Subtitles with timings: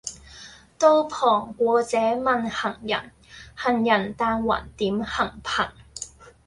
[0.79, 3.11] 道旁過者問行人，
[3.53, 5.69] 行人但云點行頻。